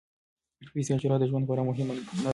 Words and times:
پیسې 0.73 0.91
او 0.93 1.01
شهرت 1.01 1.19
د 1.21 1.25
ژوند 1.29 1.47
خورا 1.47 1.63
مهم 1.69 1.87
نه 1.89 1.93
دي. 1.97 2.03